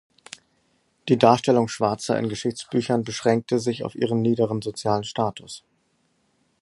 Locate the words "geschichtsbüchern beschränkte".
2.27-3.59